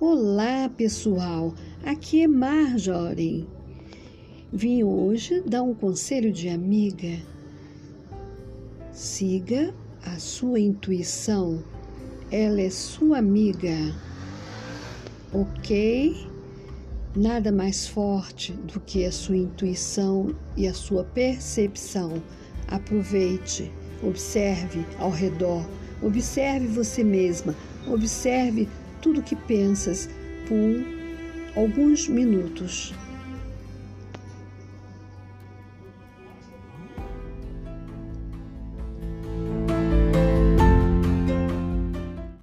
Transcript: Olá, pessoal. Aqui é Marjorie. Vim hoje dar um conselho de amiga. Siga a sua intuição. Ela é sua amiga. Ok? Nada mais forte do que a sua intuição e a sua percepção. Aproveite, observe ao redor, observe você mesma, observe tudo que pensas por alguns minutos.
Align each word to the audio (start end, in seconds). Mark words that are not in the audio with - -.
Olá, 0.00 0.68
pessoal. 0.76 1.52
Aqui 1.84 2.22
é 2.22 2.28
Marjorie. 2.28 3.48
Vim 4.52 4.84
hoje 4.84 5.42
dar 5.44 5.64
um 5.64 5.74
conselho 5.74 6.32
de 6.32 6.48
amiga. 6.48 7.18
Siga 8.92 9.74
a 10.04 10.16
sua 10.20 10.60
intuição. 10.60 11.64
Ela 12.30 12.60
é 12.60 12.70
sua 12.70 13.18
amiga. 13.18 13.74
Ok? 15.32 16.28
Nada 17.16 17.50
mais 17.50 17.88
forte 17.88 18.52
do 18.52 18.78
que 18.78 19.04
a 19.04 19.10
sua 19.10 19.36
intuição 19.36 20.32
e 20.56 20.68
a 20.68 20.74
sua 20.74 21.02
percepção. 21.02 22.22
Aproveite, 22.68 23.72
observe 24.04 24.86
ao 25.00 25.10
redor, 25.10 25.68
observe 26.00 26.68
você 26.68 27.02
mesma, 27.02 27.52
observe 27.88 28.68
tudo 29.00 29.22
que 29.22 29.36
pensas 29.36 30.08
por 30.48 31.60
alguns 31.60 32.08
minutos. 32.08 32.94